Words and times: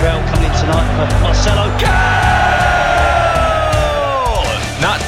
Israel 0.00 0.22
coming 0.32 0.50
in 0.50 0.56
tonight. 0.56 0.88
for 0.96 1.20
Marcelo. 1.20 1.66
Nak 1.68 2.19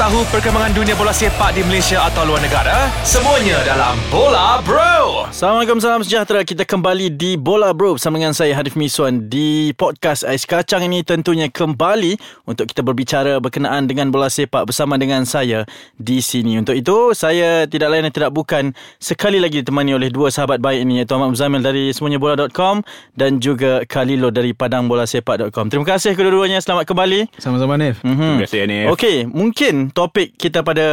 tahu 0.03 0.27
perkembangan 0.35 0.75
dunia 0.75 0.99
bola 0.99 1.15
sepak 1.15 1.55
di 1.55 1.63
Malaysia 1.63 2.03
atau 2.03 2.27
luar 2.27 2.43
negara? 2.43 2.91
Semuanya 3.07 3.63
dalam 3.63 3.95
Bola 4.11 4.59
Bro. 4.59 5.31
Assalamualaikum, 5.31 5.79
salam 5.79 6.03
sejahtera. 6.03 6.43
Kita 6.43 6.67
kembali 6.67 7.15
di 7.15 7.39
Bola 7.39 7.71
Bro 7.71 7.95
bersama 7.95 8.19
dengan 8.19 8.35
saya 8.35 8.51
Hadif 8.59 8.75
Miswan 8.75 9.31
di 9.31 9.71
podcast 9.79 10.27
Ais 10.27 10.43
Kacang 10.43 10.91
ini 10.91 11.07
tentunya 11.07 11.47
kembali 11.47 12.19
untuk 12.51 12.67
kita 12.67 12.83
berbicara 12.83 13.39
berkenaan 13.39 13.87
dengan 13.87 14.11
bola 14.11 14.27
sepak 14.27 14.67
bersama 14.67 14.99
dengan 14.99 15.23
saya 15.23 15.63
di 15.95 16.19
sini. 16.19 16.59
Untuk 16.59 16.75
itu, 16.75 17.15
saya 17.15 17.71
tidak 17.71 17.95
lain 17.95 18.11
dan 18.11 18.11
tidak 18.11 18.35
bukan 18.35 18.75
sekali 18.99 19.39
lagi 19.39 19.63
ditemani 19.63 19.95
oleh 19.95 20.11
dua 20.11 20.35
sahabat 20.35 20.59
baik 20.59 20.83
ini 20.83 21.07
iaitu 21.07 21.15
Ahmad 21.15 21.31
Muzamil 21.31 21.63
dari 21.63 21.95
semuanyabola.com 21.95 22.83
dan 23.15 23.39
juga 23.39 23.87
Khalilo 23.87 24.35
dari 24.35 24.51
padangbolasepak.com. 24.51 25.71
Terima 25.71 25.87
kasih 25.87 26.19
kedua-duanya. 26.19 26.59
Selamat 26.59 26.91
kembali. 26.91 27.39
Sama-sama 27.39 27.79
Nif. 27.79 28.03
Mhm. 28.03 28.19
Terima 28.19 28.43
kasih 28.51 28.61
Anif. 28.67 28.87
Okey, 28.99 29.31
mungkin 29.31 29.93
topik 30.03 30.35
kita 30.35 30.67
pada 30.67 30.87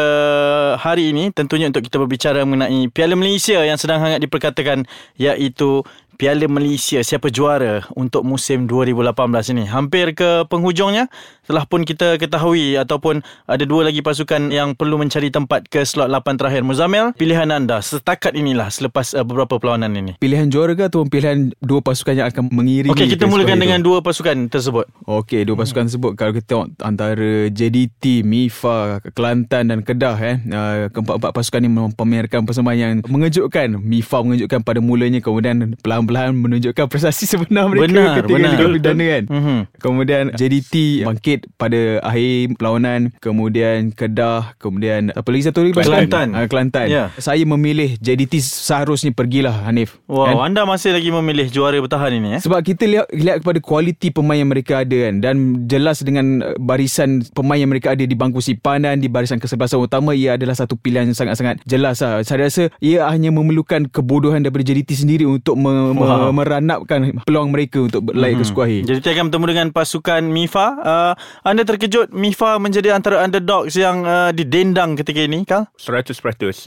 hari 0.77 1.09
ini 1.09 1.34
tentunya 1.34 1.66
untuk 1.66 1.81
kita 1.81 1.98
berbicara 1.98 2.45
mengenai 2.45 2.94
Piala 2.94 3.18
Malaysia 3.18 3.58
yang 3.66 3.82
sedang 3.82 4.05
hangat 4.05 4.22
diperkatakan 4.22 4.85
iaitu 5.18 5.82
Piala 6.20 6.52
Malaysia 6.52 7.00
siapa 7.00 7.32
juara 7.32 7.88
untuk 7.96 8.27
musim 8.27 8.68
2018 8.68 9.55
ini. 9.55 9.64
Hampir 9.72 10.12
ke 10.12 10.44
penghujungnya 10.52 11.08
telah 11.48 11.64
pun 11.64 11.88
kita 11.88 12.20
ketahui 12.20 12.76
ataupun 12.76 13.23
ada 13.48 13.64
dua 13.64 13.88
lagi 13.88 14.04
pasukan 14.04 14.52
yang 14.52 14.76
perlu 14.76 15.00
mencari 15.00 15.32
tempat 15.32 15.72
ke 15.72 15.88
slot 15.88 16.12
8 16.12 16.36
terakhir. 16.36 16.68
Muzamil, 16.68 17.16
pilihan 17.16 17.48
anda 17.48 17.80
setakat 17.80 18.36
inilah 18.36 18.68
selepas 18.68 19.16
uh, 19.16 19.24
beberapa 19.24 19.63
perlawanan 19.63 19.96
ini. 19.96 20.12
Pilihan 20.20 20.52
juara 20.52 20.76
ke 20.76 20.91
atau 20.91 21.08
pilihan 21.08 21.55
dua 21.63 21.80
pasukan 21.80 22.12
yang 22.12 22.27
akan 22.27 22.52
mengiringi 22.52 22.91
Okey, 22.91 23.16
kita 23.16 23.24
mulakan 23.24 23.55
sekolah 23.55 23.63
dengan 23.63 23.80
itu? 23.80 23.88
dua 23.88 23.98
pasukan 24.04 24.36
tersebut. 24.52 24.86
Okey, 25.08 25.48
dua 25.48 25.55
pasukan 25.55 25.88
tersebut 25.88 26.12
kalau 26.20 26.36
kita 26.36 26.46
tengok 26.52 26.68
antara 26.84 27.48
JDT, 27.48 28.27
MIFA, 28.27 29.08
Kelantan 29.15 29.71
dan 29.71 29.80
Kedah 29.88 30.20
eh 30.20 30.36
uh, 30.52 30.91
keempat-empat 30.91 31.32
pasukan 31.32 31.63
ini 31.63 31.71
memamerkan 31.71 32.43
persembahan 32.43 32.76
yang 32.76 32.93
mengejutkan. 33.08 33.80
MIFA 33.80 34.18
mengejutkan 34.27 34.60
pada 34.68 34.84
mulanya 34.84 35.24
kemudian 35.24 35.80
perlahan-lahan 36.10 36.41
menunjukkan 36.41 36.85
prestasi 36.90 37.29
sebenar 37.29 37.70
mereka 37.70 37.85
Benar, 37.85 38.13
ketika 38.18 38.34
benar. 38.34 38.49
Liga 38.49 38.65
Perdana 38.74 39.05
kan. 39.05 39.24
Mhm. 39.29 39.57
Kemudian 39.77 40.24
JDT 40.34 40.74
bangkit 41.05 41.40
pada 41.54 42.02
akhir 42.02 42.57
perlawanan, 42.57 42.99
kemudian 43.21 43.93
Kedah, 43.93 44.57
kemudian 44.57 45.13
apa 45.13 45.27
lagi 45.30 45.43
satu 45.46 45.62
lagi 45.62 45.77
pasukan? 45.77 46.10
Kelantan. 46.10 46.27
Ah, 46.34 46.46
Kelantan. 46.49 46.87
Ya. 46.90 47.04
Saya 47.21 47.46
memilih 47.46 47.93
JDT 48.02 48.41
seharusnya 48.41 49.13
pergilah 49.13 49.70
Hanif. 49.70 50.02
Wow, 50.10 50.26
Kan? 50.26 50.35
anda 50.52 50.65
masih 50.65 50.98
lagi 50.98 51.13
memilih 51.13 51.46
juara 51.54 51.77
bertahan 51.77 52.18
ini 52.18 52.40
eh? 52.40 52.41
Sebab 52.41 52.60
kita 52.65 52.90
lihat, 52.90 53.07
lihat 53.13 53.37
kepada 53.46 53.60
kualiti 53.62 54.10
pemain 54.10 54.40
yang 54.40 54.49
mereka 54.49 54.82
ada 54.82 54.98
kan 55.05 55.21
dan 55.21 55.35
jelas 55.70 56.02
dengan 56.02 56.41
uh, 56.41 56.57
barisan 56.57 57.21
pemain 57.37 57.60
yang 57.62 57.70
mereka 57.70 57.93
ada 57.93 58.02
di 58.02 58.15
bangku 58.18 58.41
simpanan 58.41 58.98
di 58.98 59.05
barisan 59.12 59.37
kesebelasan 59.37 59.77
utama 59.77 60.18
ia 60.18 60.34
adalah 60.40 60.57
satu 60.57 60.74
pilihan 60.74 61.05
yang 61.12 61.18
sangat-sangat 61.18 61.62
jelas 61.70 62.02
lah. 62.02 62.24
Saya 62.26 62.49
rasa 62.49 62.74
ia 62.82 63.05
hanya 63.12 63.30
memerlukan 63.30 63.91
kebodohan 63.91 64.41
daripada 64.41 64.66
JDT 64.66 65.06
sendiri 65.06 65.25
untuk 65.28 65.59
me, 65.59 65.91
Wow. 66.00 66.30
me, 66.30 66.40
meranapkan 66.40 67.00
peluang 67.24 67.50
mereka 67.52 67.81
untuk 67.81 68.08
layak 68.09 68.40
ke 68.40 68.46
skuad 68.46 68.68
akhir. 68.68 68.81
Jadi 68.86 68.97
kita 69.00 69.09
akan 69.12 69.25
bertemu 69.28 69.46
dengan 69.47 69.68
pasukan 69.72 70.22
MIFA. 70.24 70.68
Uh, 70.80 71.14
anda 71.42 71.64
terkejut 71.64 72.08
MIFA 72.09 72.58
menjadi 72.58 72.94
antara 72.94 73.19
underdogs 73.19 73.74
yang 73.74 74.03
uh, 74.03 74.30
didendang 74.30 74.94
ketika 74.96 75.20
ini, 75.20 75.44
Kal? 75.44 75.68
100% 75.75 76.14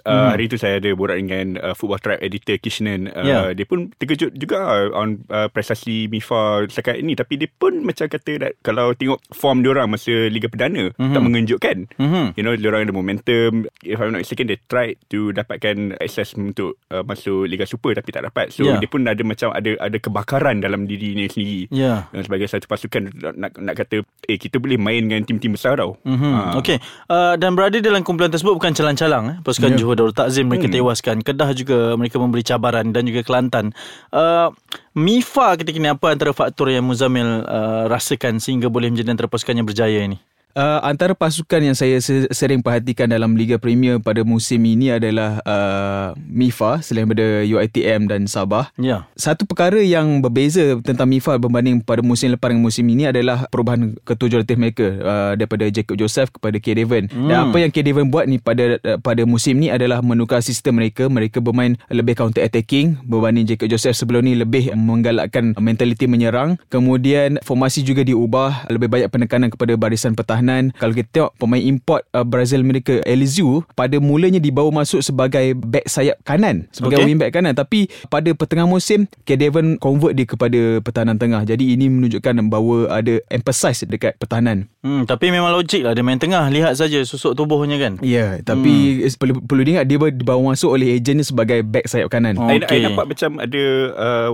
uh, 0.03 0.35
Hari 0.35 0.45
tu 0.47 0.57
saya 0.57 0.77
ada 0.77 0.91
borak 0.93 1.17
dengan 1.17 1.57
uh, 1.57 1.73
Football 1.73 2.01
Tribe 2.01 2.21
editor 2.21 2.57
Kishnan 2.59 3.09
uh, 3.09 3.23
Ya. 3.23 3.39
Dia 3.53 3.65
pun 3.65 3.95
terkejut 3.95 4.35
juga 4.35 4.59
uh, 4.61 4.89
On 4.93 5.17
uh, 5.31 5.49
prestasi 5.49 6.07
MIFA 6.07 6.67
setakat 6.69 6.99
ini 6.99 7.15
Tapi 7.15 7.39
dia 7.39 7.49
pun 7.49 7.81
macam 7.81 8.05
kata 8.05 8.33
that, 8.39 8.53
Kalau 8.61 8.93
tengok 8.93 9.23
form 9.31 9.63
diorang 9.63 9.89
Masa 9.89 10.11
Liga 10.29 10.51
Perdana 10.51 10.91
mm-hmm. 10.91 11.15
Tak 11.15 11.23
mengejutkan 11.23 11.79
Mhm. 11.97 12.35
You 12.35 12.43
know 12.43 12.55
diorang 12.55 12.85
ada 12.85 12.93
momentum 12.93 13.71
If 13.81 13.97
I'm 13.97 14.11
not 14.11 14.23
mistaken 14.23 14.51
They 14.51 14.59
tried 14.59 14.98
to 15.09 15.31
dapatkan 15.33 15.97
Access 15.97 16.35
untuk 16.35 16.77
uh, 16.91 17.03
Masuk 17.03 17.47
Liga 17.47 17.65
Super 17.65 17.95
Tapi 17.95 18.11
tak 18.11 18.27
dapat 18.27 18.51
So 18.51 18.65
Ya. 18.67 18.79
dia 18.79 18.89
pun 18.89 19.03
ada 19.05 19.22
macam 19.23 19.51
Ada 19.51 19.79
ada 19.79 19.97
kebakaran 19.97 20.59
dalam 20.59 20.85
dirinya 20.85 21.25
sendiri 21.25 21.67
Ya. 21.71 22.07
uh, 22.09 22.23
Sebagai 22.23 22.47
satu 22.47 22.67
pasukan 22.67 23.09
nak, 23.35 23.55
nak 23.55 23.75
kata 23.75 24.03
Eh 24.25 24.37
kita 24.37 24.59
boleh 24.59 24.77
main 24.77 25.03
dengan 25.03 25.23
tim-tim 25.23 25.53
besar 25.53 25.75
tau 25.75 25.97
Mm-hmm. 26.03 26.33
Ah. 26.33 26.53
Okey. 26.57 26.79
Uh, 27.07 27.35
dan 27.37 27.53
berada 27.53 27.79
dalam 27.79 28.03
kumpulan 28.03 28.29
tersebut 28.29 28.53
bukan 28.53 28.73
calang-calang. 28.73 29.25
Eh. 29.29 29.37
Pasukan 29.41 29.73
Ya. 29.73 29.79
Johor 29.79 29.95
Darul 29.95 30.13
Takzim 30.13 30.47
mereka 30.47 30.67
Hmm. 30.67 30.75
tewaskan. 30.75 31.17
Kedah 31.21 31.51
juga 31.53 31.95
mereka 31.95 32.17
memberi 32.17 32.43
cabaran 32.43 32.91
dan 32.91 33.03
juga 33.05 33.23
Kelantan. 33.23 33.71
Uh, 34.09 34.51
MIFA 34.93 35.57
ketika 35.57 35.77
ini 35.77 35.89
apa 35.89 36.11
antara 36.11 36.31
faktor 36.31 36.69
yang 36.69 36.85
Muzamil 36.85 37.43
uh, 37.43 37.85
rasakan 37.87 38.37
sehingga 38.39 38.69
boleh 38.69 38.89
menjadi 38.89 39.09
antara 39.09 39.27
pasukan 39.27 39.55
yang 39.55 39.65
berjaya 39.65 40.01
ini? 40.03 40.21
Uh, 40.52 40.85
antara 40.85 41.17
pasukan 41.17 41.64
yang 41.64 41.73
saya 41.73 41.96
se- 42.05 42.29
sering 42.29 42.61
perhatikan 42.61 43.08
dalam 43.08 43.33
Liga 43.40 43.57
Premier 43.57 43.96
pada 44.05 44.20
musim 44.20 44.61
ini 44.68 44.92
adalah 44.92 45.40
uh, 45.48 46.13
MIFA 46.29 46.85
selain 46.85 47.08
daripada 47.08 47.40
UiTM 47.40 48.05
dan 48.05 48.29
Sabah. 48.29 48.68
Ya. 48.77 49.08
Satu 49.17 49.48
perkara 49.48 49.80
yang 49.80 50.20
berbeza 50.20 50.77
tentang 50.85 51.08
MIFA 51.08 51.41
berbanding 51.41 51.80
pada 51.80 52.05
musim 52.05 52.36
lepas 52.36 52.52
dengan 52.52 52.68
musim 52.68 52.85
ini 52.85 53.08
adalah 53.08 53.48
perubahan 53.48 53.96
ketua 54.05 54.29
jurulatih 54.29 54.58
mereka 54.61 54.86
uh, 55.01 55.33
daripada 55.41 55.64
Jacob 55.73 55.96
Joseph 55.96 56.29
kepada 56.36 56.61
K 56.61 56.77
Devon. 56.77 57.08
Hmm. 57.08 57.33
Dan 57.33 57.36
apa 57.48 57.57
yang 57.57 57.73
K 57.73 57.80
Devon 57.80 58.12
buat 58.12 58.29
ni 58.29 58.36
pada 58.36 58.77
uh, 58.85 59.01
pada 59.01 59.24
musim 59.24 59.57
ni 59.57 59.73
adalah 59.73 60.05
menukar 60.05 60.45
sistem 60.45 60.77
mereka. 60.85 61.08
Mereka 61.08 61.41
bermain 61.41 61.80
lebih 61.89 62.12
counter 62.12 62.45
attacking 62.45 63.01
berbanding 63.08 63.48
Jacob 63.48 63.73
Joseph 63.73 63.96
sebelum 63.96 64.29
ni 64.29 64.36
lebih 64.36 64.68
menggalakkan 64.77 65.57
mentaliti 65.57 66.05
menyerang. 66.05 66.61
Kemudian 66.68 67.41
formasi 67.41 67.80
juga 67.80 68.05
diubah, 68.05 68.68
lebih 68.68 68.92
banyak 68.92 69.08
penekanan 69.08 69.48
kepada 69.48 69.80
barisan 69.80 70.12
pertahanan. 70.12 70.42
Kalau 70.77 70.92
kita 70.92 71.08
tengok 71.08 71.33
pemain 71.41 71.64
import 71.64 72.05
uh, 72.13 72.23
Brazil 72.23 72.61
mereka 72.63 73.01
Elizu 73.08 73.64
pada 73.73 73.97
mulanya 73.97 74.39
dibawa 74.39 74.85
masuk 74.85 75.01
sebagai 75.01 75.57
back 75.57 75.89
sayap 75.89 76.20
kanan, 76.23 76.69
sebagai 76.70 77.01
okay. 77.01 77.08
wingback 77.08 77.33
kanan 77.33 77.57
tapi 77.57 77.89
pada 78.13 78.29
pertengahan 78.36 78.69
musim 78.69 79.08
K 79.25 79.41
Devon 79.41 79.80
convert 79.80 80.13
dia 80.13 80.29
kepada 80.29 80.85
pertahanan 80.85 81.17
tengah. 81.17 81.42
Jadi 81.48 81.73
ini 81.73 81.89
menunjukkan 81.89 82.53
bahawa 82.53 83.01
ada 83.01 83.17
emphasize 83.33 83.89
dekat 83.89 84.20
pertahanan. 84.20 84.69
Hmm, 84.85 85.08
tapi 85.08 85.33
memang 85.33 85.55
logik 85.55 85.86
lah 85.86 85.97
dia 85.97 86.05
main 86.05 86.20
tengah. 86.20 86.51
Lihat 86.53 86.77
saja 86.77 87.01
susuk 87.07 87.39
tubuhnya 87.39 87.79
kan. 87.79 87.97
Ya, 88.03 88.09
yeah, 88.09 88.30
tapi 88.42 89.07
hmm. 89.07 89.17
perlu 89.17 89.35
perlu 89.41 89.63
diingat 89.64 89.86
dia 89.89 89.97
dibawa 90.11 90.53
masuk 90.53 90.74
oleh 90.74 90.98
ejen 90.98 91.23
dia 91.23 91.27
sebagai 91.30 91.63
back 91.63 91.86
sayap 91.86 92.11
kanan. 92.11 92.35
Oh. 92.35 92.51
I, 92.51 92.59
Okey. 92.59 92.83
I 92.83 92.91
nampak 92.91 93.07
macam 93.14 93.39
ada 93.39 93.63
uh, 93.95 94.29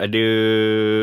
ada 0.00 0.24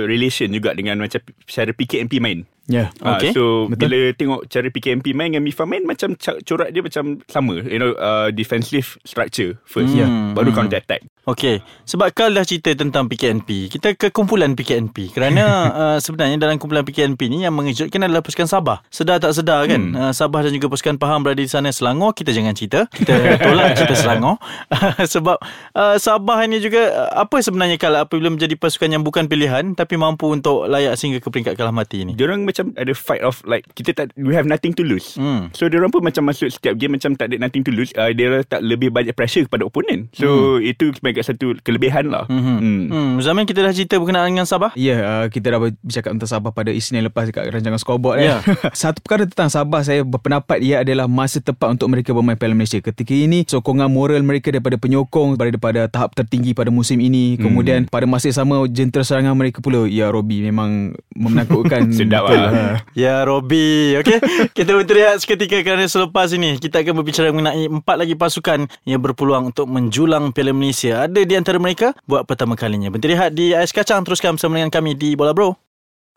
relation 0.09 0.50
juga 0.50 0.74
dengan 0.74 0.97
macam 0.97 1.22
cara 1.45 1.69
PKMP 1.69 2.18
main. 2.18 2.41
Ya. 2.68 2.91
Ah, 3.00 3.16
Okey. 3.16 3.31
so 3.31 3.72
Betul. 3.72 3.88
bila 3.88 4.00
tengok 4.12 4.41
cara 4.47 4.68
PKMP 4.68 5.12
main 5.12 5.30
dengan 5.30 5.44
MIFA 5.44 5.63
main 5.63 5.84
macam 5.84 6.16
ca- 6.16 6.40
corak 6.41 6.72
dia 6.72 6.81
macam 6.81 7.19
sama. 7.28 7.59
You 7.62 7.78
know 7.78 7.91
uh, 7.94 8.31
defensive 8.31 8.97
structure 9.03 9.59
first. 9.63 9.91
Hmm. 9.94 10.34
Baru 10.34 10.50
Hmm. 10.50 10.63
counter 10.63 10.80
attack. 10.80 11.03
Okey, 11.27 11.59
sebab 11.83 12.15
Kal 12.15 12.31
dah 12.31 12.47
cerita 12.47 12.71
tentang 12.71 13.11
PKNP. 13.11 13.67
Kita 13.67 13.99
ke 13.99 14.15
kumpulan 14.15 14.55
PKNP. 14.55 15.11
Kerana 15.11 15.43
uh, 15.75 15.97
sebenarnya 16.03 16.39
dalam 16.39 16.55
kumpulan 16.55 16.88
PKNP 16.88 17.19
ni 17.27 17.43
yang 17.43 17.51
mengejutkan 17.51 17.99
adalah 17.99 18.23
pasukan 18.23 18.47
Sabah. 18.47 18.79
Sedar 18.88 19.19
tak 19.19 19.35
sedar 19.35 19.67
kan? 19.67 19.91
Hmm. 19.91 20.07
Uh, 20.07 20.13
Sabah 20.15 20.47
dan 20.47 20.55
juga 20.55 20.71
pasukan 20.71 20.95
Pahang 20.95 21.27
berada 21.27 21.43
di 21.43 21.51
sana 21.51 21.67
Selangor. 21.75 22.15
Kita 22.15 22.31
jangan 22.31 22.55
cerita. 22.55 22.88
Kita 22.88 23.11
tolak 23.43 23.75
cerita 23.75 23.99
Selangor. 23.99 24.39
sebab 25.19 25.35
uh, 25.75 25.99
Sabah 25.99 26.47
ini 26.47 26.63
juga 26.63 26.95
uh, 26.95 27.27
apa 27.27 27.44
sebenarnya 27.44 27.75
Kal 27.75 27.99
apabila 27.99 28.31
menjadi 28.31 28.55
pasukan 28.55 28.88
yang 28.88 29.03
bukan 29.03 29.27
pilihan 29.27 29.75
tapi 29.75 29.99
mampu 29.99 30.31
untuk 30.31 30.71
layak 30.71 30.95
sehingga 30.95 31.19
ke 31.19 31.27
peringkat 31.27 31.59
kalah 31.59 31.75
mati 31.75 32.07
ni. 32.07 32.15
Diorang 32.15 32.47
macam 32.47 32.71
ada 32.79 32.95
fight 32.95 33.19
of 33.19 33.44
like 33.44 33.67
kita 33.75 33.91
tak 33.91 34.15
we 34.15 34.31
have 34.31 34.47
nothing 34.47 34.71
to 34.71 34.79
lose. 34.79 35.19
Hmm. 35.19 35.51
So 35.51 35.67
diorang 35.67 35.91
pun 35.91 36.07
macam 36.07 36.23
masuk 36.23 36.55
setiap 36.55 36.79
game 36.79 36.95
macam 36.95 37.19
tak 37.19 37.35
ada 37.35 37.44
nothing 37.44 37.67
to 37.67 37.75
lose. 37.75 37.91
Uh, 37.99 38.15
dia 38.15 38.47
tak 38.47 38.63
lebih 38.63 38.95
banyak 38.95 39.11
pressure 39.11 39.44
kepada 39.44 39.67
opponent. 39.67 40.07
So 40.15 40.55
hmm. 40.55 40.71
itu 40.71 40.95
sebagai 41.17 41.57
satu 41.57 41.66
kelebihan 41.66 42.05
lah. 42.07 42.25
Mhm. 42.29 42.57
Hmm. 42.88 43.11
Zaman 43.19 43.44
kita 43.44 43.66
dah 43.66 43.73
cerita 43.73 43.97
berkenaan 43.97 44.29
dengan 44.29 44.45
Sabah. 44.45 44.72
Ya, 44.73 44.97
uh, 45.00 45.25
kita 45.28 45.50
dah 45.50 45.59
bercakap 45.59 46.13
tentang 46.13 46.29
Sabah 46.29 46.51
pada 46.53 46.69
Isnin 46.69 47.01
lepas 47.03 47.25
dekat 47.25 47.50
rancangan 47.50 47.80
scoreboard 47.80 48.18
Ya. 48.21 48.39
eh. 48.39 48.39
Satu 48.77 49.01
perkara 49.01 49.25
tentang 49.25 49.50
Sabah 49.50 49.81
saya 49.81 50.01
berpendapat 50.01 50.62
ia 50.62 50.81
adalah 50.81 51.09
masa 51.09 51.42
tepat 51.42 51.74
untuk 51.74 51.89
mereka 51.89 52.13
bermain 52.13 52.38
Piala 52.38 52.53
Malaysia. 52.53 52.77
Ketika 52.77 53.13
ini 53.13 53.42
sokongan 53.44 53.89
moral 53.89 54.21
mereka 54.21 54.53
daripada 54.53 54.77
penyokong 54.77 55.33
berada 55.36 55.57
pada 55.57 55.81
tahap 55.89 56.13
tertinggi 56.13 56.53
pada 56.53 56.69
musim 56.69 57.01
ini. 57.01 57.38
Kemudian 57.38 57.88
pada 57.88 58.06
masa 58.06 58.30
yang 58.30 58.38
sama 58.38 58.56
jentera 58.69 59.01
serangan 59.01 59.33
mereka 59.33 59.63
pula 59.63 59.89
ya 59.89 60.12
Robi 60.12 60.44
memang 60.44 60.94
menakutkan. 61.18 61.89
Sedap 61.97 62.30
betul. 62.30 62.38
lah. 62.38 62.51
Ha. 62.51 62.63
Ya 62.94 63.15
Robi 63.24 63.95
Okay 63.97 64.19
Kita 64.57 64.75
berteriak 64.75 65.18
seketika 65.18 65.59
Kerana 65.63 65.88
selepas 65.88 66.30
ini 66.31 66.59
Kita 66.59 66.81
akan 66.81 67.01
berbicara 67.01 67.31
mengenai 67.31 67.65
Empat 67.65 67.95
lagi 67.95 68.13
pasukan 68.13 68.68
Yang 68.83 69.01
berpeluang 69.01 69.50
untuk 69.50 69.65
menjulang 69.65 70.30
Piala 70.31 70.51
Malaysia 70.51 71.06
Ada 71.07 71.24
di 71.24 71.33
antara 71.39 71.56
mereka 71.56 71.95
Buat 72.04 72.27
pertama 72.27 72.59
kalinya. 72.59 72.92
Berteriak 72.92 73.31
di 73.31 73.56
Ais 73.56 73.71
Kacang 73.71 74.04
Teruskan 74.04 74.36
bersama 74.36 74.59
dengan 74.59 74.68
kami 74.68 74.92
Di 75.00 75.15
Bola 75.15 75.31
Bro 75.31 75.67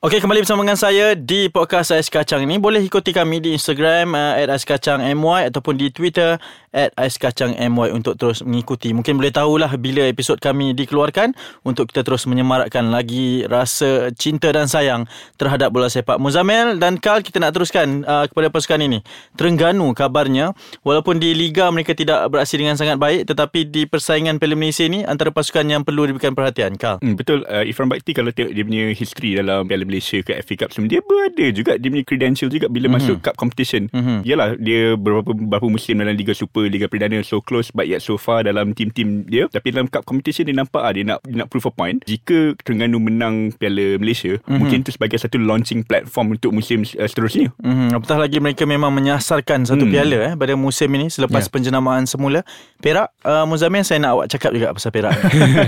Okey, 0.01 0.17
kembali 0.25 0.41
bersama 0.41 0.65
dengan 0.65 0.81
saya 0.81 1.13
di 1.13 1.53
podcast 1.53 1.93
Ais 1.93 2.09
Kacang 2.09 2.41
ini. 2.41 2.57
Boleh 2.57 2.81
ikuti 2.81 3.13
kami 3.13 3.37
di 3.37 3.53
Instagram 3.53 4.17
uh, 4.17 4.33
at 4.33 4.49
Ais 4.49 4.65
Kacang 4.65 5.05
MY 5.05 5.53
ataupun 5.53 5.77
di 5.77 5.93
Twitter 5.93 6.41
at 6.73 6.89
Ais 6.97 7.21
Kacang 7.21 7.53
MY 7.53 7.93
untuk 7.93 8.17
terus 8.17 8.41
mengikuti. 8.41 8.97
Mungkin 8.97 9.21
boleh 9.21 9.29
tahulah 9.29 9.69
bila 9.77 10.09
episod 10.09 10.41
kami 10.41 10.73
dikeluarkan 10.73 11.37
untuk 11.69 11.93
kita 11.93 12.01
terus 12.01 12.25
menyemarakkan 12.25 12.89
lagi 12.89 13.45
rasa 13.45 14.09
cinta 14.17 14.49
dan 14.49 14.73
sayang 14.73 15.05
terhadap 15.37 15.69
bola 15.69 15.93
sepak. 15.93 16.17
Muzamel 16.17 16.81
dan 16.81 16.97
Kal 16.97 17.21
kita 17.21 17.37
nak 17.37 17.61
teruskan 17.61 18.01
uh, 18.09 18.25
kepada 18.25 18.49
pasukan 18.49 18.81
ini. 18.81 19.05
Terengganu 19.37 19.93
kabarnya 19.93 20.57
walaupun 20.81 21.21
di 21.21 21.37
Liga 21.37 21.69
mereka 21.69 21.93
tidak 21.93 22.25
beraksi 22.33 22.57
dengan 22.57 22.81
sangat 22.81 22.97
baik 22.97 23.29
tetapi 23.29 23.69
di 23.69 23.85
persaingan 23.85 24.41
Piala 24.41 24.57
Malaysia 24.57 24.89
ini 24.89 25.05
antara 25.05 25.29
pasukan 25.29 25.69
yang 25.69 25.85
perlu 25.85 26.09
diberikan 26.09 26.33
perhatian. 26.33 26.81
Kal. 26.81 27.05
Hmm, 27.05 27.21
betul. 27.21 27.45
Uh, 27.45 27.69
Ifran 27.69 27.93
Bakti 27.93 28.17
kalau 28.17 28.33
tengok 28.33 28.57
dia 28.57 28.65
punya 28.65 28.97
history 28.97 29.37
dalam 29.37 29.69
Piala 29.69 29.90
Malaysia 29.91 30.23
ke 30.23 30.39
FA 30.47 30.55
Cup 30.55 30.71
semua, 30.71 30.87
dia 30.87 31.03
berada 31.03 31.47
juga 31.51 31.75
dia 31.75 31.91
punya 31.91 32.07
credential 32.07 32.47
juga 32.47 32.71
bila 32.71 32.87
mm-hmm. 32.87 33.03
masuk 33.03 33.17
cup 33.19 33.35
competition. 33.35 33.91
Mm-hmm. 33.91 34.19
Yalah, 34.23 34.49
dia 34.57 34.95
beberapa 34.95 35.35
beberapa 35.35 35.67
musim 35.67 35.99
dalam 35.99 36.15
Liga 36.15 36.31
Super, 36.31 36.71
Liga 36.71 36.87
Perdana 36.87 37.19
so 37.27 37.43
close 37.43 37.75
but 37.75 37.91
yet 37.91 37.99
so 37.99 38.15
far 38.15 38.47
dalam 38.47 38.71
tim-tim 38.71 39.27
dia. 39.27 39.51
Tapi 39.51 39.75
dalam 39.75 39.91
cup 39.91 40.07
competition 40.07 40.47
dia 40.47 40.55
nampak 40.55 40.83
ah, 40.87 40.93
dia 40.95 41.03
nak 41.03 41.19
dia 41.27 41.43
nak 41.43 41.51
prove 41.51 41.67
a 41.67 41.73
point. 41.75 41.99
Jika 42.07 42.55
Terengganu 42.63 43.03
menang 43.03 43.51
Piala 43.59 43.99
Malaysia, 43.99 44.39
mm-hmm. 44.39 44.57
mungkin 44.57 44.79
itu 44.87 44.95
sebagai 44.95 45.19
satu 45.19 45.43
launching 45.43 45.83
platform 45.83 46.39
untuk 46.39 46.55
musim 46.55 46.87
uh, 46.97 47.09
seterusnya. 47.11 47.51
Mm-hmm. 47.61 47.99
Apatah 47.99 48.19
lagi 48.23 48.39
mereka 48.39 48.63
memang 48.65 48.95
menyasarkan 48.95 49.67
satu 49.67 49.85
mm. 49.89 49.91
piala 49.91 50.19
eh 50.31 50.33
pada 50.39 50.55
musim 50.55 50.89
ini 50.95 51.11
selepas 51.11 51.45
yeah. 51.49 51.53
penjenamaan 51.53 52.07
semula. 52.07 52.47
Perak, 52.81 53.13
uh, 53.27 53.45
Muzamil 53.45 53.85
saya 53.85 54.01
nak 54.01 54.13
awak 54.17 54.27
cakap 54.31 54.51
juga 54.55 54.73
pasal 54.73 54.93
Perak. 54.95 55.17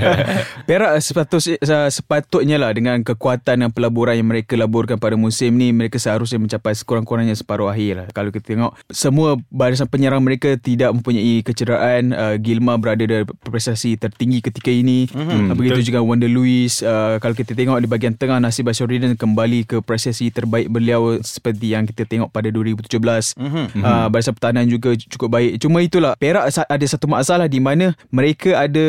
Perak 0.69 0.92
sepatutnya, 1.02 1.56
sepatutnya 1.92 2.56
lah 2.56 2.70
dengan 2.72 3.00
kekuatan 3.02 3.66
dan 3.66 3.70
pelaburan 3.72 4.11
yang 4.14 4.28
mereka 4.28 4.54
laburkan 4.56 4.96
pada 4.96 5.16
musim 5.18 5.54
ni 5.56 5.72
mereka 5.72 5.96
seharusnya 6.00 6.38
mencapai 6.40 6.72
sekurang-kurangnya 6.76 7.36
separuh 7.36 7.68
akhir 7.68 7.92
lah. 7.96 8.06
Kalau 8.12 8.30
kita 8.30 8.54
tengok 8.56 8.72
semua 8.88 9.36
barisan 9.48 9.88
penyerang 9.88 10.22
mereka 10.22 10.54
tidak 10.56 10.92
mempunyai 10.94 11.40
kecederaan. 11.42 12.12
Uh, 12.12 12.34
Gilma 12.40 12.76
berada 12.76 13.04
di 13.04 13.24
prestasi 13.44 13.96
tertinggi 13.96 14.44
ketika 14.44 14.70
ini. 14.72 15.08
Mm-hmm. 15.10 15.56
Begitu 15.56 15.80
betul. 15.82 15.88
juga 15.92 16.00
Wonder 16.04 16.30
Lewis. 16.30 16.80
Uh, 16.80 17.18
kalau 17.18 17.34
kita 17.36 17.52
tengok 17.52 17.78
di 17.82 17.88
bahagian 17.88 18.14
tengah 18.16 18.38
Nasib 18.38 18.68
Basharuddin 18.68 19.16
kembali 19.16 19.68
ke 19.68 19.76
prestasi 19.80 20.32
terbaik 20.32 20.68
beliau 20.68 21.20
seperti 21.20 21.72
yang 21.72 21.84
kita 21.88 22.08
tengok 22.08 22.32
pada 22.32 22.48
2017. 22.48 22.88
Mm-hmm. 23.36 23.80
Uh, 23.82 24.06
barisan 24.08 24.32
pertahanan 24.36 24.66
juga 24.68 24.94
cukup 24.96 25.28
baik. 25.38 25.60
Cuma 25.60 25.80
itulah 25.84 26.14
Perak 26.16 26.48
ada 26.52 26.86
satu 26.86 27.06
masalah 27.08 27.46
di 27.50 27.58
mana 27.58 27.96
mereka 28.12 28.62
ada 28.62 28.86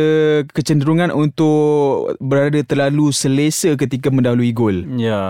kecenderungan 0.52 1.10
untuk 1.14 2.16
berada 2.22 2.60
terlalu 2.64 3.10
selesa 3.10 3.74
ketika 3.80 4.12
mendahului 4.14 4.52
gol. 4.54 4.78
Ya. 5.14 5.24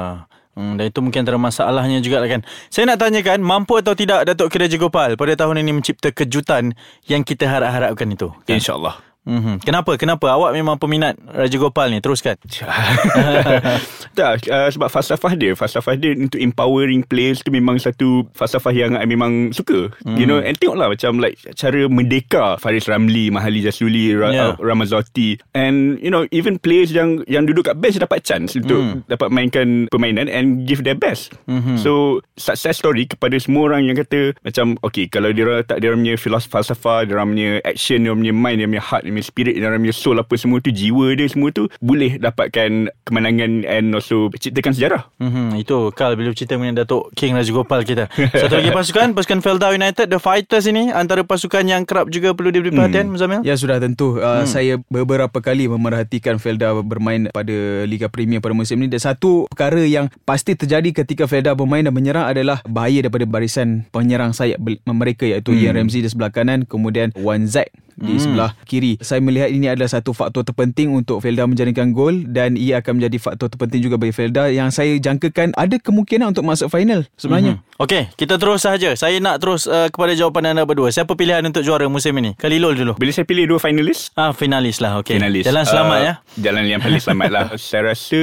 Hmm, 0.53 0.77
dan 0.77 0.85
itu 0.93 1.01
mungkin 1.01 1.25
antara 1.25 1.41
masalahnya 1.41 1.97
juga 1.97 2.21
lah 2.21 2.29
kan. 2.29 2.45
Saya 2.69 2.85
nak 2.85 3.01
tanyakan, 3.01 3.41
mampu 3.41 3.73
atau 3.81 3.97
tidak 3.97 4.21
Datuk 4.29 4.53
Kiraja 4.53 4.77
Gopal 4.77 5.17
pada 5.17 5.33
tahun 5.33 5.65
ini 5.65 5.81
mencipta 5.81 6.13
kejutan 6.13 6.77
yang 7.09 7.25
kita 7.25 7.49
harap-harapkan 7.49 8.05
itu? 8.13 8.29
Kan? 8.45 8.61
InsyaAllah. 8.61 9.12
Mm-hmm. 9.23 9.63
Kenapa? 9.63 9.91
Kenapa? 9.95 10.35
Awak 10.35 10.51
memang 10.51 10.75
peminat 10.75 11.15
Raja 11.23 11.55
Gopal 11.55 11.95
ni. 11.95 12.03
Teruskan. 12.03 12.35
tak, 14.19 14.43
uh, 14.51 14.67
sebab 14.67 14.91
falsafah 14.91 15.33
dia. 15.39 15.55
Falsafah 15.55 15.95
dia 15.95 16.11
untuk 16.11 16.39
empowering 16.43 17.07
players 17.07 17.39
tu 17.39 17.49
memang 17.49 17.79
satu 17.79 18.27
falsafah 18.35 18.75
yang 18.75 18.99
I 18.99 19.07
memang 19.07 19.55
suka. 19.55 19.95
Mm. 20.03 20.17
You 20.19 20.27
know, 20.27 20.39
and 20.43 20.59
tengoklah 20.59 20.91
macam 20.91 21.23
like 21.23 21.39
cara 21.55 21.87
mendeka 21.87 22.59
Faris 22.59 22.91
Ramli, 22.91 23.31
Mahali 23.31 23.63
Jasuli, 23.63 24.11
Ra- 24.11 24.35
yeah. 24.35 24.51
uh, 24.53 24.59
Ramazotti. 24.59 25.39
And, 25.55 25.97
you 26.03 26.11
know, 26.11 26.27
even 26.35 26.59
players 26.59 26.91
yang 26.91 27.23
yang 27.31 27.47
duduk 27.47 27.71
kat 27.71 27.79
bench 27.79 27.95
dapat 27.95 28.27
chance 28.27 28.59
untuk 28.59 28.83
mm. 28.83 29.07
dapat 29.07 29.31
mainkan 29.31 29.87
permainan 29.87 30.27
and 30.27 30.67
give 30.67 30.83
their 30.83 30.99
best. 30.99 31.31
Mm-hmm. 31.47 31.79
So, 31.79 32.19
success 32.35 32.83
story 32.83 33.07
kepada 33.07 33.39
semua 33.39 33.71
orang 33.71 33.87
yang 33.87 33.95
kata 33.95 34.35
macam, 34.43 34.75
okay, 34.83 35.07
kalau 35.07 35.31
dia 35.31 35.63
tak 35.63 35.79
dia 35.79 35.95
punya 35.95 36.19
falsafah, 36.19 37.07
dia 37.07 37.15
punya 37.23 37.63
action, 37.63 38.03
dia 38.03 38.11
punya 38.11 38.33
mind, 38.35 38.57
dia 38.59 38.67
punya 38.67 38.83
heart, 38.83 39.03
punya 39.13 39.25
spirit 39.25 39.55
dalam 39.61 39.79
punya 39.79 39.95
soul 39.95 40.17
apa 40.19 40.33
semua 40.35 40.59
tu 40.59 40.73
jiwa 40.73 41.13
dia 41.13 41.29
semua 41.29 41.53
tu 41.53 41.69
boleh 41.79 42.17
dapatkan 42.17 42.89
kemenangan 43.05 43.63
and 43.69 43.93
also 43.93 44.33
ciptakan 44.35 44.73
sejarah 44.73 45.01
mm-hmm. 45.21 45.61
itu 45.61 45.93
Carl 45.93 46.17
bila 46.17 46.33
cerita 46.33 46.57
mengenai 46.57 46.83
Datuk 46.83 47.13
King 47.13 47.37
Rajagopal 47.37 47.85
kita 47.85 48.09
satu 48.11 48.59
lagi 48.59 48.73
pasukan 48.77 49.13
pasukan 49.13 49.39
Felda 49.45 49.69
United 49.71 50.09
The 50.09 50.19
Fighters 50.19 50.65
ini 50.65 50.89
antara 50.89 51.21
pasukan 51.21 51.63
yang 51.63 51.85
kerap 51.85 52.09
juga 52.09 52.33
perlu 52.33 52.49
diberi 52.49 52.73
perhatian 52.73 53.07
hmm. 53.07 53.13
Muzamil 53.13 53.39
ya 53.45 53.55
sudah 53.55 53.77
tentu 53.77 54.17
uh, 54.17 54.43
hmm. 54.43 54.47
saya 54.49 54.73
beberapa 54.89 55.37
kali 55.39 55.69
memerhatikan 55.69 56.41
Felda 56.41 56.73
bermain 56.81 57.29
pada 57.29 57.85
Liga 57.85 58.09
Premier 58.09 58.41
pada 58.41 58.57
musim 58.57 58.81
ini 58.81 58.89
dan 58.89 59.01
satu 59.01 59.45
perkara 59.51 59.83
yang 59.85 60.09
pasti 60.25 60.57
terjadi 60.57 61.03
ketika 61.03 61.29
Felda 61.29 61.53
bermain 61.53 61.85
dan 61.85 61.93
menyerang 61.93 62.25
adalah 62.25 62.59
bahaya 62.65 63.05
daripada 63.05 63.27
barisan 63.29 63.85
penyerang 63.93 64.33
sayap 64.33 64.59
mereka 64.87 65.27
iaitu 65.29 65.53
hmm. 65.53 65.61
Ian 65.61 65.73
Ramsey 65.83 66.01
di 66.01 66.09
sebelah 66.09 66.33
kanan 66.33 66.65
kemudian 66.65 67.13
Wan 67.19 67.45
Zack 67.45 67.69
di 67.97 68.17
hmm. 68.17 68.21
sebelah 68.21 68.51
kiri. 68.65 68.97
Saya 69.01 69.19
melihat 69.19 69.49
ini 69.49 69.69
adalah 69.69 69.89
satu 69.89 70.11
faktor 70.11 70.45
terpenting 70.45 70.93
untuk 70.93 71.21
Felda 71.21 71.45
menjaringkan 71.45 71.93
gol 71.93 72.25
dan 72.29 72.55
ia 72.57 72.81
akan 72.81 73.01
menjadi 73.01 73.17
faktor 73.19 73.47
terpenting 73.49 73.81
juga 73.83 73.95
bagi 73.99 74.13
Felda 74.13 74.49
yang 74.49 74.69
saya 74.69 74.95
jangkakan 74.97 75.53
ada 75.53 75.75
kemungkinan 75.77 76.33
untuk 76.33 76.45
masuk 76.45 76.69
final 76.69 77.05
sebenarnya. 77.17 77.59
Hmm. 77.59 77.81
Okey, 77.83 78.13
kita 78.13 78.37
terus 78.37 78.63
saja. 78.63 78.93
Saya 78.93 79.17
nak 79.17 79.41
terus 79.41 79.65
uh, 79.65 79.89
kepada 79.89 80.13
jawapan 80.13 80.53
anda 80.53 80.63
berdua. 80.63 80.93
Siapa 80.93 81.17
pilihan 81.17 81.41
untuk 81.43 81.65
juara 81.65 81.89
musim 81.89 82.13
ini? 82.21 82.37
Kalilul 82.37 82.77
dulu. 82.77 82.93
Bila 82.95 83.09
saya 83.09 83.25
pilih 83.25 83.49
dua 83.49 83.59
finalis? 83.59 84.13
Ah, 84.13 84.29
finalis 84.29 84.77
lah. 84.77 85.01
Okey. 85.01 85.17
Finalis. 85.17 85.43
Jalan 85.43 85.65
selamat 85.65 85.97
uh, 85.97 86.05
ya. 86.05 86.13
Jalan 86.37 86.63
yang 86.69 86.79
paling 86.79 87.01
selamat 87.01 87.29
lah. 87.33 87.45
saya 87.59 87.91
rasa 87.91 88.21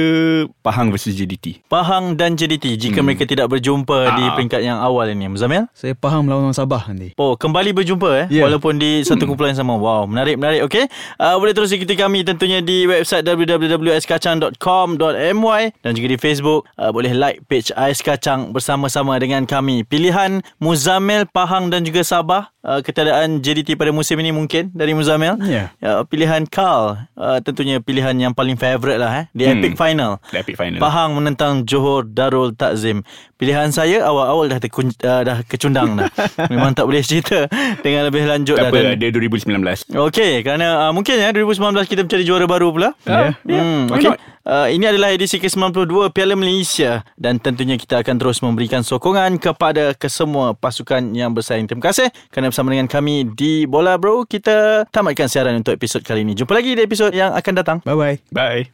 Pahang 0.63 0.89
versus 0.89 1.13
JDT. 1.13 1.67
Pahang 1.67 2.15
dan 2.15 2.39
JDT 2.39 2.79
jika 2.79 3.03
hmm. 3.03 3.05
mereka 3.05 3.23
tidak 3.27 3.51
berjumpa 3.51 3.97
ah. 4.07 4.15
di 4.15 4.23
peringkat 4.39 4.61
yang 4.63 4.79
awal 4.79 5.05
ini. 5.11 5.27
Muzamil? 5.27 5.67
Saya 5.75 5.93
Pahang 5.99 6.25
melawan 6.25 6.55
Sabah 6.55 6.87
nanti. 6.87 7.11
Oh, 7.19 7.35
kembali 7.35 7.75
berjumpa 7.75 8.09
eh 8.23 8.27
yeah. 8.31 8.47
walaupun 8.47 8.79
di 8.79 9.03
satu 9.03 9.27
hmm. 9.27 9.35
kumpulan 9.35 9.53
sama. 9.61 9.77
Wow, 9.77 10.09
menarik 10.09 10.41
menarik. 10.41 10.65
Okey. 10.65 10.89
Uh, 11.21 11.37
boleh 11.37 11.53
terus 11.53 11.69
ikuti 11.71 11.93
kami 11.93 12.25
tentunya 12.25 12.57
di 12.59 12.89
website 12.89 13.21
www.aiskacang.com.my 13.23 15.61
dan 15.85 15.91
juga 15.93 16.07
di 16.09 16.17
Facebook. 16.17 16.65
Uh, 16.75 16.89
boleh 16.89 17.13
like 17.13 17.45
page 17.45 17.69
Ais 17.77 18.01
Kacang 18.01 18.49
bersama-sama 18.49 19.21
dengan 19.21 19.45
kami. 19.45 19.85
Pilihan 19.85 20.41
Muzamil, 20.57 21.29
Pahang 21.29 21.69
dan 21.69 21.85
juga 21.85 22.01
Sabah. 22.01 22.49
Uh, 22.61 22.77
ketiadaan 22.85 23.41
JDT 23.41 23.73
pada 23.73 23.89
musim 23.89 24.13
ini 24.21 24.29
mungkin 24.29 24.69
dari 24.73 24.93
Muzamil. 24.93 25.37
Yeah. 25.41 25.73
Uh, 25.81 26.05
pilihan 26.05 26.45
Carl 26.45 27.09
uh, 27.17 27.41
tentunya 27.41 27.81
pilihan 27.81 28.13
yang 28.13 28.37
paling 28.37 28.53
favourite 28.53 29.01
lah 29.01 29.25
eh 29.25 29.27
di 29.33 29.45
hmm. 29.45 29.53
Epic 29.57 29.73
Final. 29.77 30.21
The 30.29 30.45
Epic 30.45 30.55
Final. 30.57 30.77
Pahang 30.77 31.17
menentang 31.17 31.65
Johor 31.65 32.05
Darul 32.05 32.53
Takzim. 32.53 33.01
Pilihan 33.41 33.73
saya 33.73 34.05
awal-awal 34.05 34.53
dah 34.53 34.61
terkun, 34.61 34.93
uh, 35.01 35.21
dah 35.25 35.41
kecundang 35.49 35.97
dah. 35.97 36.13
Memang 36.53 36.77
tak 36.77 36.85
boleh 36.85 37.01
cerita 37.01 37.49
dengan 37.85 38.13
lebih 38.13 38.29
lanjut 38.29 38.53
tak 38.53 38.69
dah. 38.69 38.71
apa, 38.73 38.93
ada 38.93 39.07
2019. 39.09 39.50
Okey, 39.91 40.45
kerana 40.45 40.87
uh, 40.87 40.91
mungkin 40.95 41.19
ya 41.19 41.33
2019 41.35 41.87
kita 41.89 42.01
mencari 42.07 42.23
juara 42.23 42.45
baru 42.47 42.71
pula. 42.71 42.89
Ya. 43.03 43.11
Yeah. 43.11 43.31
Yeah. 43.43 43.63
Hmm, 43.63 43.83
okay. 43.91 44.15
Uh, 44.41 44.67
ini 44.73 44.89
adalah 44.89 45.13
edisi 45.13 45.37
ke-92 45.37 46.09
Piala 46.17 46.33
Malaysia 46.33 47.05
dan 47.13 47.37
tentunya 47.37 47.77
kita 47.77 48.01
akan 48.01 48.17
terus 48.17 48.41
memberikan 48.41 48.81
sokongan 48.81 49.37
kepada 49.37 49.93
kesemua 49.93 50.57
pasukan 50.57 51.13
yang 51.13 51.29
bersaing. 51.29 51.69
Terima 51.69 51.93
kasih 51.93 52.09
kerana 52.33 52.49
bersama 52.49 52.73
dengan 52.73 52.89
kami 52.89 53.29
di 53.37 53.69
Bola 53.69 54.01
Bro. 54.01 54.25
Kita 54.25 54.89
tamatkan 54.89 55.29
siaran 55.29 55.61
untuk 55.61 55.77
episod 55.77 56.01
kali 56.01 56.25
ini. 56.25 56.33
Jumpa 56.33 56.57
lagi 56.57 56.73
di 56.73 56.81
episod 56.81 57.13
yang 57.13 57.37
akan 57.37 57.53
datang. 57.53 57.77
Bye-bye. 57.85 58.33
Bye. 58.33 58.73